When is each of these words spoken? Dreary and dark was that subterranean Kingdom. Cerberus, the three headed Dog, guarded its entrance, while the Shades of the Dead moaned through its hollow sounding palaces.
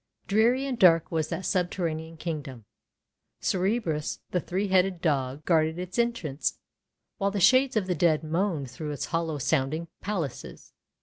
Dreary 0.25 0.65
and 0.65 0.79
dark 0.79 1.11
was 1.11 1.29
that 1.29 1.45
subterranean 1.45 2.17
Kingdom. 2.17 2.65
Cerberus, 3.39 4.19
the 4.31 4.39
three 4.39 4.69
headed 4.69 4.99
Dog, 4.99 5.45
guarded 5.45 5.77
its 5.77 5.99
entrance, 5.99 6.57
while 7.19 7.29
the 7.29 7.39
Shades 7.39 7.77
of 7.77 7.85
the 7.85 7.93
Dead 7.93 8.23
moaned 8.23 8.71
through 8.71 8.89
its 8.93 9.05
hollow 9.05 9.37
sounding 9.37 9.89
palaces. 10.01 10.73